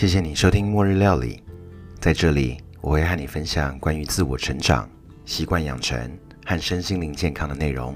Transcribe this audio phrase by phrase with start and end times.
[0.00, 1.42] 谢谢你收听末日料理，
[1.98, 4.88] 在这里我会和你分享关于自我成长、
[5.26, 7.94] 习惯养成和身心灵健康的内容。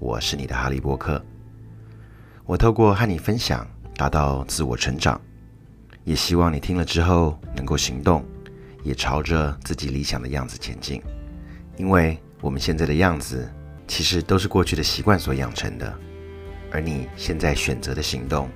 [0.00, 1.24] 我是你的哈利波特，
[2.44, 3.64] 我透过和你分享，
[3.94, 5.20] 达到自我成长，
[6.02, 8.24] 也希望你听了之后能够行动，
[8.82, 11.00] 也朝着自己理想的样子前进。
[11.76, 13.48] 因为我们现在的样子，
[13.86, 15.96] 其实都是过去的习惯所养成的，
[16.72, 18.48] 而你现在选择的行动，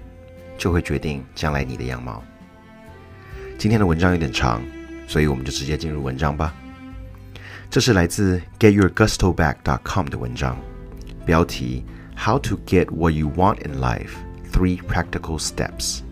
[0.58, 2.24] 就会决定将来你的样貌。
[3.58, 4.62] 今天的文章有点长，
[5.08, 6.54] 所以我们就直接进入文章吧。
[7.68, 10.56] 这是来自 GetYourGustoBack.com 的文章，
[11.26, 11.84] 标题
[12.16, 14.12] ：How to Get What You Want in Life:
[14.52, 16.02] Three Practical Steps。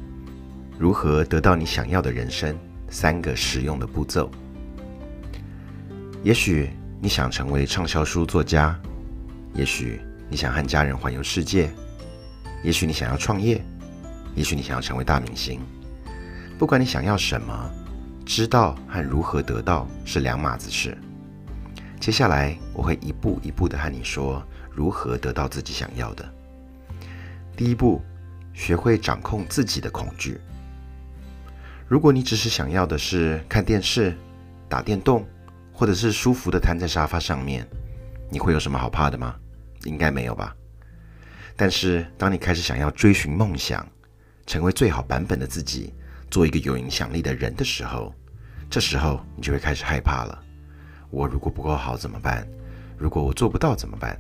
[0.77, 2.59] 如何得到你想要的人生？
[2.91, 4.29] 三个实用的步骤。
[6.25, 6.69] 也许
[7.01, 8.77] 你想成为畅销书作家，
[9.55, 11.71] 也许你想和家人环游世界，
[12.65, 13.65] 也许你想要创业，
[14.35, 15.61] 也许你想要成为大明星。
[16.59, 17.71] 不管你想要什么，
[18.25, 20.97] 知道和如何得到是两码子事。
[22.01, 26.27] 接下来我会一步一步的和你说如何得到自己想要的。
[27.55, 28.03] 第一步，
[28.55, 30.41] 学会掌控自己的恐惧。
[31.87, 34.17] 如果你只是想要的是看电视、
[34.67, 35.27] 打电动，
[35.73, 37.67] 或者是舒服的瘫在沙发上面，
[38.31, 39.35] 你会有什么好怕的吗？
[39.85, 40.57] 应该没有吧。
[41.55, 43.87] 但是当你开始想要追寻梦想，
[44.47, 45.93] 成为最好版本的自己。
[46.31, 48.15] 做一个有影响力的人的时候，
[48.69, 50.43] 这时候你就会开始害怕了。
[51.11, 52.47] 我如果不够好怎么办？
[52.99, 54.19] 如果我做不到怎么办？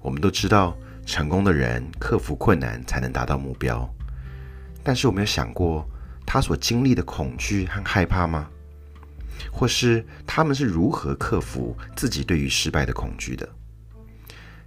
[0.00, 3.88] 我们都知道，成功的人克服困难才能达到目标。
[4.82, 5.86] 但是，我没有想过
[6.24, 8.48] 他所经历的恐惧和害怕吗？
[9.52, 13.48] 或是他们是如何克服自己对于失败的恐惧的？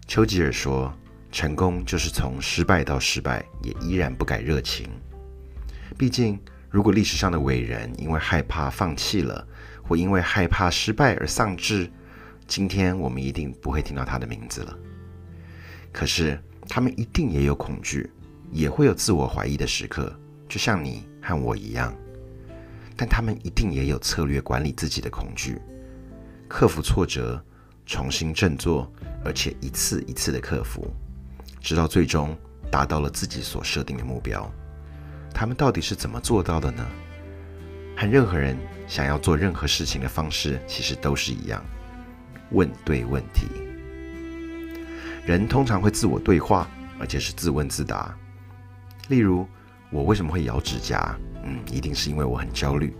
[0.08, 0.94] 丘吉尔说
[1.31, 4.89] ：“成功就是从失败到失败，也依然不改热情。”
[5.97, 6.39] 毕竟，
[6.70, 9.47] 如果历史上的伟人因为害怕放弃了，
[9.84, 11.91] 或因为害怕失败而丧志，
[12.47, 14.78] 今天我们一定不会听到他的名字了。
[15.91, 18.09] 可是，他们一定也有恐惧，
[18.51, 21.94] 也会有自我怀疑的时刻，就像你和我一样。
[22.96, 25.59] 但他们一定也有策略管理自己的恐惧，
[26.47, 27.44] 克服挫折，
[27.85, 28.91] 重新振作，
[29.25, 30.88] 而且一次一次的克服，
[31.59, 32.38] 直到最终
[32.72, 34.50] 达到了自己所设定的目标。
[35.34, 36.86] 他们到底是怎么做到的呢？
[37.97, 41.64] 和任何人想要做任何事情的方式其实都是一样，
[42.52, 43.47] 问对问题。
[45.25, 46.68] 人通常会自我对话，
[47.00, 48.16] 而且是自问自答。
[49.08, 49.47] 例如，
[49.92, 51.16] 我为什么会咬指甲？
[51.44, 52.96] 嗯，一定是因为我很焦虑。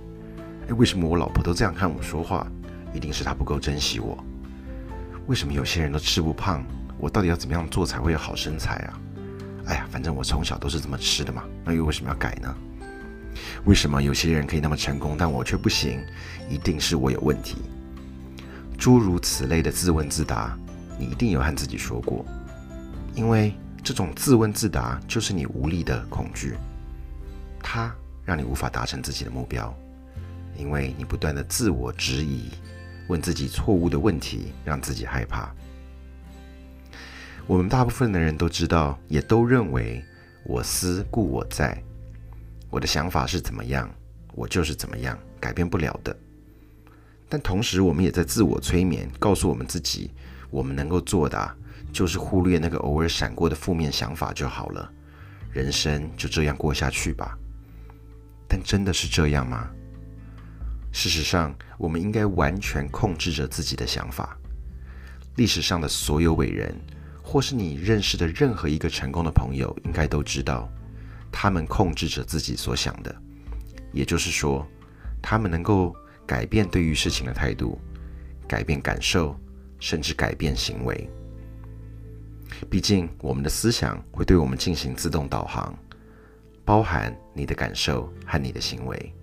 [0.68, 2.46] 诶，为什么我老婆都这样看我说话？
[2.94, 4.24] 一定是她不够珍惜我。
[5.28, 6.64] 为什么有些人都吃不胖？
[7.00, 9.00] 我到底要怎么样做才会有好身材啊？
[9.66, 12.56] 哎呀，反正我从小都是这么吃的嘛，那又为什么要改呢？
[13.66, 16.02] 为什么有些人可以那么成功，但我却不行？
[16.50, 17.58] 一定是我有问题。
[18.78, 20.58] 诸如此类的自问自答，
[20.98, 22.26] 你一定有和自己说过，
[23.14, 26.56] 因为这种自问自答就是你无力的恐惧，
[27.62, 27.94] 它
[28.26, 29.74] 让你无法达成自己的目标，
[30.58, 32.50] 因为你不断的自我质疑，
[33.08, 35.54] 问自己错误的问题，让自己害怕。
[37.48, 40.04] 我们大部分的人都知道，也都认为
[40.46, 41.84] 我思故我在，
[42.70, 43.90] 我的想法是怎么样，
[44.34, 46.16] 我就是怎么样，改变不了的。
[47.28, 50.12] 但同时，我们也在自我催眠，告诉我们自己，
[50.50, 51.58] 我们能够做的
[51.92, 54.90] 就是忽略那个偶尔闪过的负面想法就好了，
[55.52, 57.38] 人生就这样过下去吧。
[58.48, 59.70] 但真的是这样吗？
[60.94, 64.38] 事实上，我们应该完全控制着自己的想法。
[65.36, 66.74] 历史上的所有伟人。
[67.32, 70.70] 或是你认识的任何一个成功的朋友，应该都知道，
[71.32, 73.22] 他们控制着自己所想的，
[73.94, 74.68] 也就是说，
[75.22, 75.96] 他们能够
[76.28, 77.80] 改变对于事情的态度，
[78.50, 79.34] 改变感受，
[79.80, 81.10] 甚至改变行为。
[82.70, 85.74] 毕竟，我们的思想会对我们进行自动导航，
[86.66, 89.14] 包含你的感受和你的行为。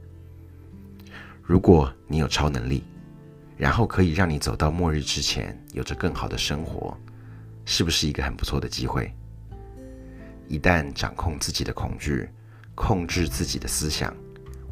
[1.43, 2.85] 如果你有超能力，
[3.59, 6.97] 然后可以让你走到末日之前，有着更好的生活。
[7.71, 9.13] 是不是一个很不错的机会？
[10.49, 12.27] 一旦掌控自己的恐惧，
[12.75, 14.11] 控制自己的思想，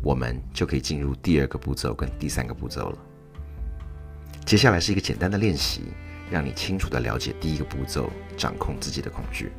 [0.02, 2.98] 我们就可以进入第二个步骤跟第三个步骤了。
[4.46, 5.82] 接下来是一个简单的练习，
[6.30, 9.52] 让你清楚的了解第一个步骤：掌控自己的恐惧。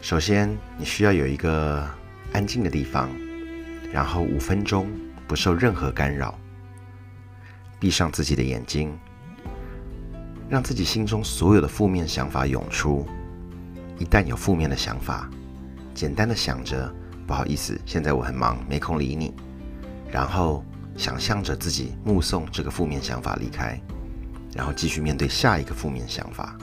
[0.00, 1.84] 首先，你需要有一个
[2.32, 3.10] 安静的地方，
[3.92, 4.88] 然后五分钟
[5.26, 6.38] 不受任何干扰，
[7.80, 8.96] 闭上自己的眼睛。
[10.48, 13.06] 让自己心中所有的负面想法涌出。
[13.98, 15.28] 一旦有负面的想法，
[15.94, 16.92] 简单的想着
[17.26, 19.34] 不好意思，现在我很忙，没空理你。
[20.10, 20.64] 然后
[20.96, 23.78] 想象着自己目送这个负面想法离开，
[24.54, 26.56] 然后继续面对下一个负面想法，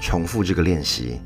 [0.00, 1.20] 重复这个练习，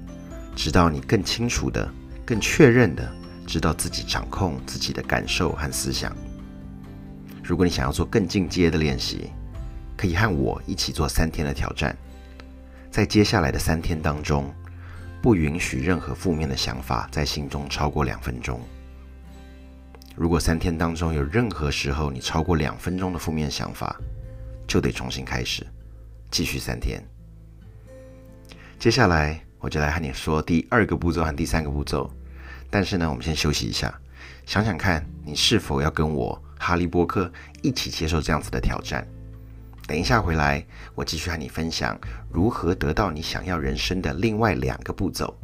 [0.57, 1.89] 直到你更清楚的、
[2.27, 3.09] 更确认的
[3.47, 6.13] 知道自己掌控自己的感受和思想。
[7.45, 9.31] 如果你想要做更进阶的练习，
[10.01, 11.95] 可以和我一起做三天的挑战，
[12.91, 14.51] 在接下来的三天当中。
[15.23, 18.59] 不允许任何负面的想法在心中超过两分钟。
[20.17, 23.95] 如果三天当中有任何时候你超过两分钟的负面想法，
[24.67, 25.67] 就得重新开始，
[26.31, 27.05] 继续三天。
[28.79, 32.11] 接下来我就来和你说第二个步骤和第三个步骤。
[32.71, 33.93] 但是呢，我们先休息一下，
[34.47, 37.31] 想想看你是否要跟我哈利波特
[37.61, 39.07] 一起接受这样子的挑战。
[39.91, 40.65] 等一下回来，
[40.95, 41.99] 我继续和你分享
[42.31, 45.37] 如何得到你想要人生的另外两个步骤。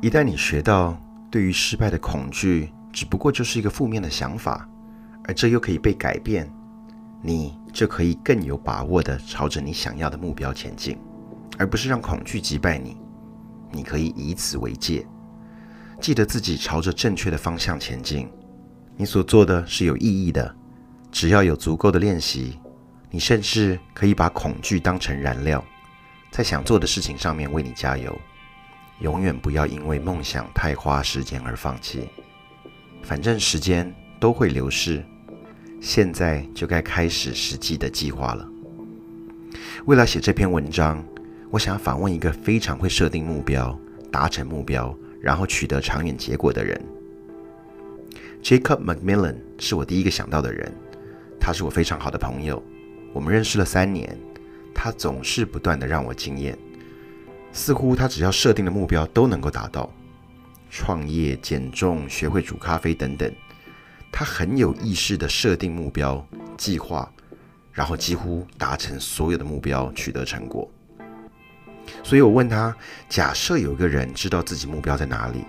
[0.00, 0.96] 一旦你学到
[1.30, 4.66] 对于失败的恐惧只不过就是一个负面的想法，
[5.24, 6.50] 而这又可以被改变，
[7.20, 10.96] 你就可以更有把握的朝着你想要的目标前进，
[11.58, 12.96] 而不是让恐惧击败你。
[13.70, 15.06] 你可以以此为戒。
[16.02, 18.28] 记得自己朝着正确的方向前进，
[18.96, 20.52] 你所做的是有意义的。
[21.12, 22.58] 只要有足够的练习，
[23.08, 25.64] 你甚至可以把恐惧当成燃料，
[26.32, 28.20] 在想做的事情上面为你加油。
[28.98, 32.08] 永远不要因为梦想太花时间而放弃，
[33.04, 35.04] 反正时间都会流逝。
[35.80, 38.48] 现在就该开始实际的计划了。
[39.84, 41.04] 为了写这篇文章，
[41.48, 43.78] 我想要访问一个非常会设定目标、
[44.10, 44.92] 达成目标。
[45.22, 46.78] 然后取得长远结果的人
[48.42, 50.70] ，Jacob McMillan 是我第一个想到的人。
[51.38, 52.62] 他是我非常好的朋友，
[53.12, 54.18] 我们认识了三年。
[54.74, 56.58] 他总是不断的让我惊艳，
[57.52, 59.92] 似乎他只要设定的目标都能够达到。
[60.70, 63.30] 创业、减重、学会煮咖啡等等，
[64.10, 66.26] 他很有意识的设定目标、
[66.56, 67.12] 计划，
[67.70, 70.68] 然后几乎达成所有的目标，取得成果。
[72.02, 72.76] 所以我问他：
[73.08, 75.44] 假设有个人知道自己目标在哪里，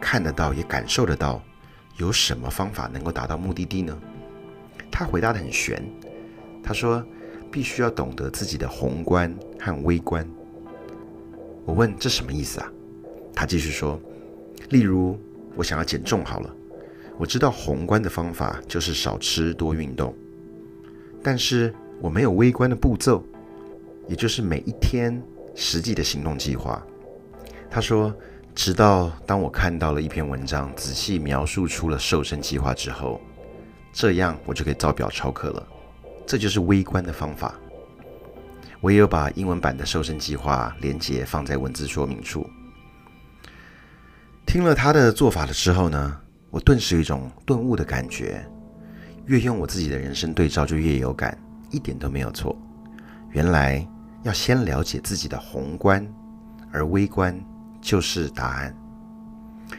[0.00, 1.40] 看得到也感受得到，
[1.96, 3.96] 有什么方法能够达到目的地呢？
[4.90, 5.84] 他回答的很玄，
[6.62, 7.04] 他说：
[7.52, 10.26] 必须要懂得自己的宏观和微观。
[11.64, 12.72] 我问这什么意思啊？
[13.34, 14.00] 他继续说：
[14.70, 15.16] 例如
[15.54, 16.52] 我想要减重好了，
[17.18, 20.14] 我知道宏观的方法就是少吃多运动，
[21.22, 23.22] 但是我没有微观的步骤，
[24.08, 25.22] 也就是每一天。
[25.60, 26.80] 实际的行动计划，
[27.68, 28.14] 他说
[28.54, 33.20] ：“直到当我看到了一篇文章，仔细描述出了瘦身计划之后，
[33.92, 35.66] 这样我就可以照表抄课了。
[36.24, 37.56] 这就是微观的方法。
[38.80, 42.48] 我也有把英文版的瘦身计划连接放在文字说明处。
[44.46, 46.16] 听了他的做法了之后呢，
[46.50, 48.48] 我顿时有一种顿悟的感觉。
[49.26, 51.36] 越用我自己的人生对照，就越有感，
[51.72, 52.56] 一点都没有错。
[53.32, 53.84] 原来。”
[54.24, 56.06] 要先了解自己的宏观，
[56.72, 57.38] 而微观
[57.80, 58.74] 就是答案。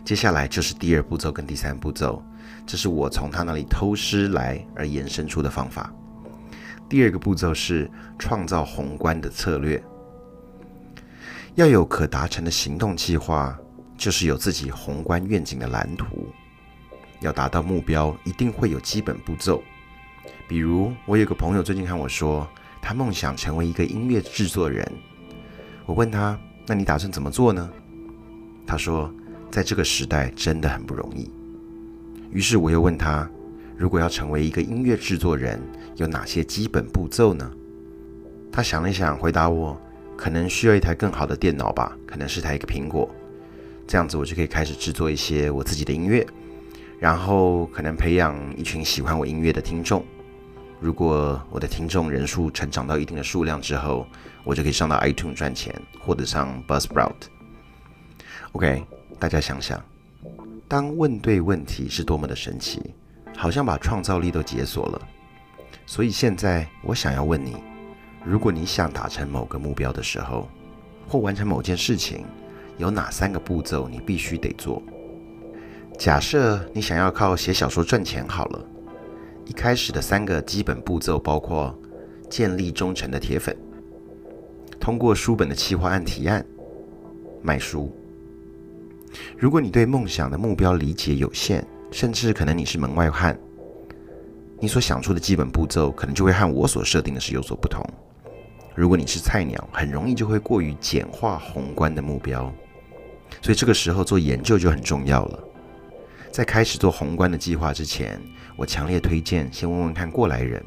[0.06, 2.24] 接下来就是第二步骤跟第三步骤，
[2.66, 5.92] 这是我从他那里偷师来而延伸出的方法。
[6.88, 9.84] 第二个步骤是创造宏观的策略，
[11.56, 13.58] 要有可达成的行动计划，
[13.98, 16.28] 就是有自己宏观愿景的蓝图。
[17.20, 19.62] 要达到目标，一定会有基本步骤。
[20.48, 22.48] 比如，我有个朋友最近看我说。
[22.82, 24.86] 他梦想成为一个音乐制作人。
[25.86, 27.70] 我问他：“那你打算怎么做呢？”
[28.66, 29.12] 他说
[29.50, 31.32] ：“在这个时代真的很不容易。”
[32.32, 33.30] 于是我又问他
[33.76, 35.60] ：“如果要成为一个音乐制作人，
[35.96, 37.52] 有哪些基本步骤呢？”
[38.52, 39.80] 他想了想，回答我
[40.16, 43.10] ：“可能需要一台更好的电脑吧，可能是台一个苹果。
[43.88, 46.26] 这样子我就可以开始制作一些我自己的音乐，
[47.00, 50.06] 然后可能培养一群喜欢我音乐的听众。”
[50.82, 54.08] 如果我的听众人数成长到一定的数量之后，
[54.46, 57.16] 我就可以上到 iTunes 赚钱，或者上 Buzzsprout。
[58.54, 58.84] OK，
[59.20, 59.84] 大家想想，
[60.70, 62.94] 当问对问题是多么的神奇，
[63.36, 65.02] 好像把创造力都解锁了。
[65.86, 67.58] 所以现在我想要问你：
[68.24, 70.48] 如果你想达成某个目标的时候，
[71.10, 72.24] 或完成某件事情，
[72.78, 74.82] 有哪三个步骤你必须得做？
[75.98, 78.66] 假设你想要靠写小说赚钱，好了。
[79.50, 81.76] 一开始的三个基本步骤包括：
[82.30, 83.58] 建立忠诚的铁粉，
[84.80, 86.46] 通过书本的企划案提案，
[87.42, 87.92] 卖书。
[89.36, 93.36] 如果你对梦想的目标理解有限，甚至可能你是门外汉，
[94.60, 97.84] 你所想出的基本步骤可能就会和我所设定的是有所不同。
[98.76, 102.54] 如果你是菜鸟，很容易就会过于简化宏观的目标，
[103.42, 105.44] 所以这个时候做研究就很重要了。
[106.32, 108.22] 在开始做宏观的计划之前，
[108.60, 110.62] 我强烈推荐先问问看过来人，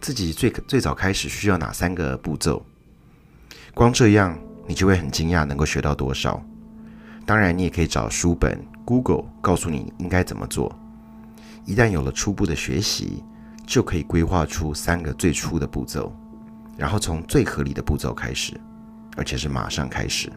[0.00, 2.60] 自己最最早开始需要哪三个步骤。
[3.72, 4.36] 光这样，
[4.66, 6.42] 你就会很惊讶能够学到多少。
[7.24, 10.76] 当然，你也可以找书本、Google 告诉你应该怎么做。
[11.64, 13.22] 一旦有了初步的学习，
[13.64, 16.12] 就可以规划出三个最初的步骤，
[16.76, 18.60] 然后从最合理的步骤开始，
[19.16, 20.32] 而且是马上开始。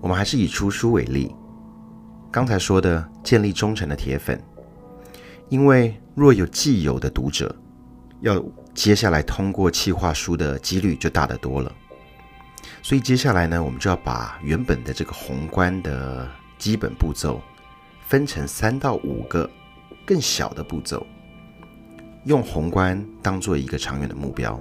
[0.00, 1.34] 我们还是以出书为例。
[2.30, 4.40] 刚才说的建立忠诚的铁粉，
[5.48, 7.54] 因为若有既有的读者，
[8.20, 11.72] 要接下来通过企划书的几率就大得多了。
[12.82, 16.28] 所以接下来呢，我们就要把原本的这个宏观的
[16.58, 17.40] 基本步骤，
[18.06, 19.48] 分成三到五个
[20.04, 21.06] 更小的步骤，
[22.24, 24.60] 用宏观当做一个长远的目标。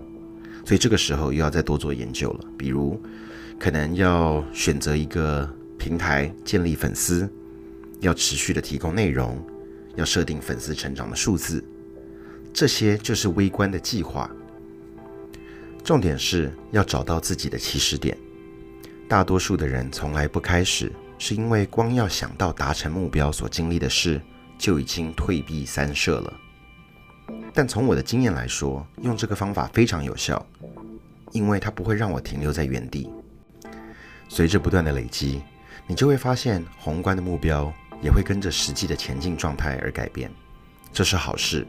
[0.65, 3.01] 所以这个时候又要再多做研究了，比如
[3.59, 7.29] 可能要选择一个平台建立粉丝。
[7.99, 9.43] 要持续的提供内容，
[9.97, 11.61] 要设定粉丝成长的数字，
[12.53, 14.31] 这些就是微观的计划。
[15.83, 18.17] 重点是要找到自己的起始点。
[19.09, 24.21] 大多数的人从来不开始，是因为光要想到达成目标所经历的事，
[24.57, 26.33] 就已经退避三舍了。
[27.53, 30.45] 但从我的经验来说，用这个方法非常有效，
[31.31, 33.09] 因为它不会让我停留在原地。
[34.29, 35.41] 随着不断的累积，
[35.87, 37.73] 你就会发现宏观的目标。
[38.01, 40.31] 也会跟着实际的前进状态而改变，
[40.91, 41.65] 这是好事。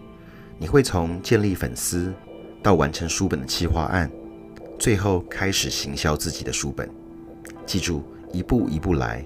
[0.58, 2.12] 你会从建立粉丝
[2.62, 4.10] 到完成书本的企划案，
[4.78, 6.90] 最后开始行销自己的书本。
[7.64, 9.24] 记住，一步一步来。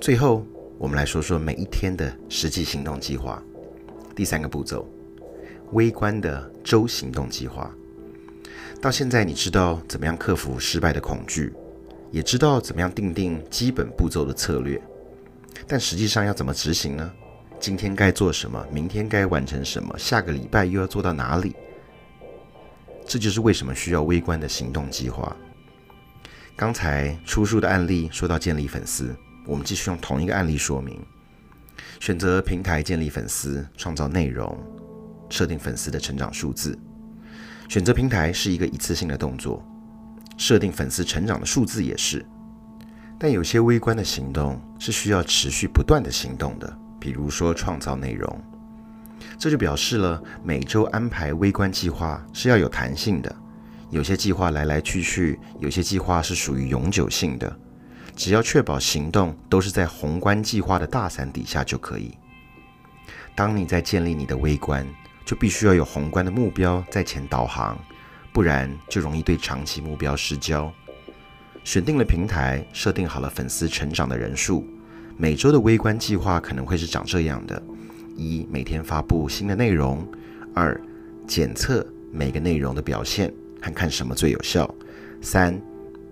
[0.00, 0.44] 最后，
[0.78, 3.42] 我们来说说每一天的实际行动计划。
[4.14, 4.86] 第三个步骤，
[5.72, 7.74] 微观的周行动计划。
[8.80, 11.52] 到现在，你知道怎么样克服失败的恐惧，
[12.10, 14.78] 也知道怎么样定定基本步骤的策略。
[15.66, 17.12] 但实际上要怎么执行呢？
[17.60, 18.66] 今天该做什么？
[18.72, 19.96] 明天该完成什么？
[19.98, 21.54] 下个礼拜又要做到哪里？
[23.06, 25.36] 这就是为什么需要微观的行动计划。
[26.56, 29.14] 刚才出书的案例说到建立粉丝，
[29.46, 30.98] 我们继续用同一个案例说明：
[32.00, 34.58] 选择平台建立粉丝，创造内容，
[35.30, 36.78] 设定粉丝的成长数字。
[37.68, 39.64] 选择平台是一个一次性的动作，
[40.36, 42.24] 设定粉丝成长的数字也是。
[43.22, 48.44] 但有些微观的行动是需要持续不断的行动的，比如说创造内容，
[49.38, 53.32] 这就表示了每周安排微观计划是要有弹性的。
[53.90, 57.56] 有些计划来来去去，有些计划是属于永久性的，
[58.16, 62.18] 只要确保行动都是在宏观计划的大伞底下就可以。
[63.36, 64.84] 当你在建立你的微观，
[65.24, 67.78] 就必须要有宏观的目标在前导航，
[68.32, 70.72] 不然就容易对长期目标失焦。
[71.64, 74.66] 选定了平台，设定好了粉丝成长的人数，
[75.16, 77.62] 每周的微观计划可能会是长这样的：
[78.16, 79.98] 一、每天发布新的内容；
[80.54, 80.78] 二、
[81.26, 84.68] 检测每个内容的表现，看看什么最有效；
[85.20, 85.58] 三、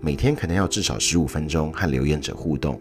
[0.01, 2.81] 每天可能要至少十五分钟和留言者互动。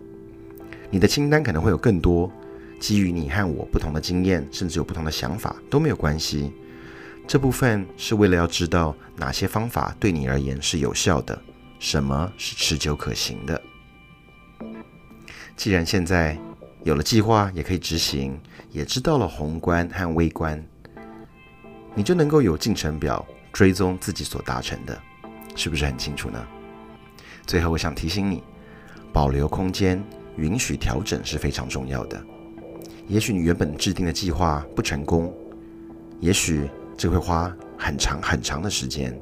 [0.91, 2.31] 你的清单可能会有更多，
[2.79, 6.51] 基于你和我不同的经验，甚至有不同的想法都没有关系。
[7.27, 11.39] 这部分是为了要知道哪些方法对你而言是有效的。
[11.79, 13.61] 什么是持久可行的？
[15.55, 16.37] 既然现在
[16.83, 18.37] 有了计划，也可以执行，
[18.69, 20.61] 也知道了宏观和微观，
[21.95, 25.01] 你就能够有进程表追踪自己所达成的，
[25.55, 26.45] 是不是很清楚呢？
[27.47, 28.43] 最后，我想提醒你，
[29.13, 30.03] 保留空间，
[30.35, 32.21] 允许调整是非常重要的。
[33.07, 35.33] 也许你原本制定的计划不成功，
[36.19, 39.17] 也许这会花很长很长的时间。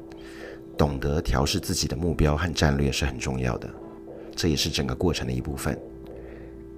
[0.78, 3.68] 懂得调试自己的目标和战略是很重要的，
[4.36, 5.76] 这也是整个过程的一部分。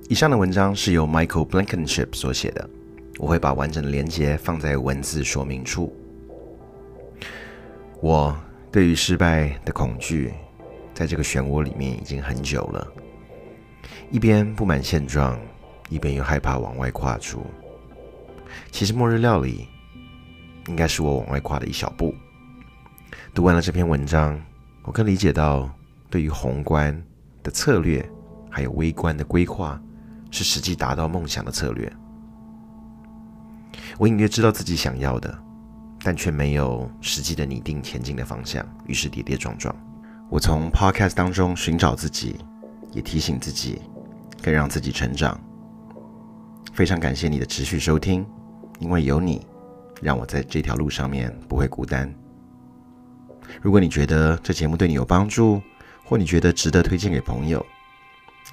[0.08, 2.68] 以上的文章是由 Michael Blankenship 所写的，
[3.18, 5.94] 我会把完整的连接放在文字说明处。
[8.00, 8.34] 我
[8.72, 10.32] 对于失败的恐惧，
[10.94, 12.92] 在这个漩涡里面已经很久了，
[14.10, 15.38] 一边不满现状，
[15.90, 17.44] 一边又害怕往外跨出。
[18.72, 19.68] 其实末日料理
[20.68, 22.14] 应该是我往外跨的一小步。
[23.32, 24.40] 读完了这篇文章，
[24.82, 25.70] 我更理解到，
[26.10, 27.00] 对于宏观
[27.44, 28.04] 的策略，
[28.50, 29.80] 还有微观的规划，
[30.32, 31.90] 是实际达到梦想的策略。
[33.98, 35.32] 我隐约知道自己想要的，
[36.02, 39.74] 但却没有实际的拟定前进的方向，于是跌跌撞撞。
[40.28, 42.36] 我从 Podcast 当中寻找自己，
[42.90, 43.80] 也提醒自己，
[44.42, 45.40] 更让自己成长。
[46.72, 48.26] 非常感谢你的持续收听，
[48.80, 49.46] 因为有你，
[50.02, 52.12] 让我在这条路上面不会孤单。
[53.60, 55.60] 如果你觉得这节目对你有帮助，
[56.04, 57.64] 或你觉得值得推荐给朋友，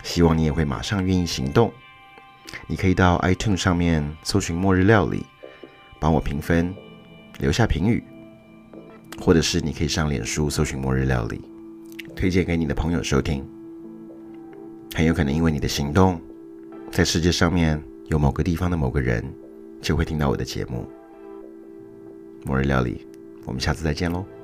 [0.04, 1.72] 希望你也会马上愿意行动。
[2.68, 5.26] 你可以到 iTunes 上面搜寻“末日料理”，
[6.00, 6.74] 帮我评分，
[7.40, 8.04] 留下评语，
[9.20, 11.42] 或者是你可以上脸书搜寻“末日料理”，
[12.16, 13.46] 推荐给你的朋友收听。
[14.96, 16.22] 很有可能因为你的行动，
[16.92, 19.24] 在世界上面有某个地方的某个人
[19.82, 20.88] 就会听到我的节目。
[22.46, 23.06] 末日料理，
[23.44, 24.37] 我们下次再见喽。